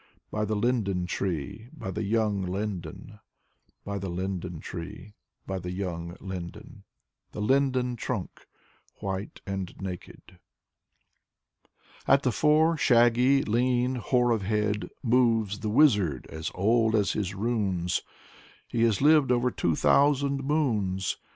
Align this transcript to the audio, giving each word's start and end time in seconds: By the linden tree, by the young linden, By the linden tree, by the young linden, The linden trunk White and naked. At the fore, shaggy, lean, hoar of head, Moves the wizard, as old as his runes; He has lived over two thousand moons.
By 0.31 0.45
the 0.45 0.55
linden 0.55 1.05
tree, 1.05 1.69
by 1.77 1.91
the 1.91 2.01
young 2.01 2.41
linden, 2.41 3.19
By 3.85 3.99
the 3.99 4.09
linden 4.09 4.59
tree, 4.59 5.13
by 5.45 5.59
the 5.59 5.69
young 5.69 6.17
linden, 6.19 6.85
The 7.33 7.39
linden 7.39 7.97
trunk 7.97 8.47
White 8.95 9.41
and 9.45 9.79
naked. 9.79 10.39
At 12.07 12.23
the 12.23 12.31
fore, 12.31 12.77
shaggy, 12.77 13.43
lean, 13.43 13.93
hoar 13.93 14.31
of 14.31 14.41
head, 14.41 14.89
Moves 15.03 15.59
the 15.59 15.69
wizard, 15.69 16.25
as 16.31 16.49
old 16.55 16.95
as 16.95 17.11
his 17.11 17.35
runes; 17.35 18.01
He 18.67 18.81
has 18.85 19.03
lived 19.03 19.31
over 19.31 19.51
two 19.51 19.75
thousand 19.75 20.43
moons. 20.43 21.17